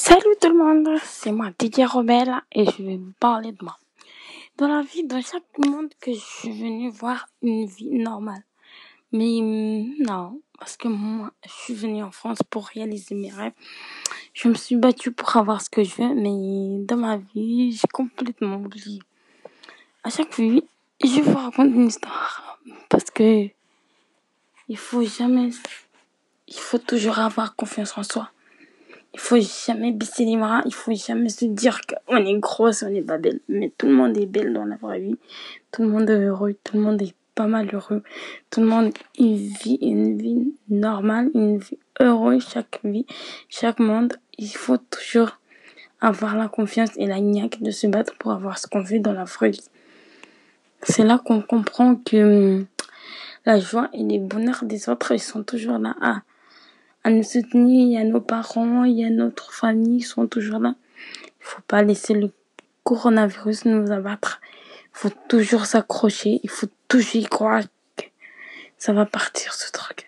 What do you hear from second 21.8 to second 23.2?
histoire. Parce